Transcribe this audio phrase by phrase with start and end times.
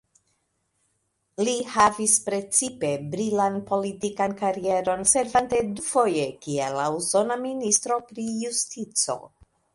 [1.41, 9.21] Li havis precipe brilan politikan karieron, servante dufoje kiel la usona ministro pri justico.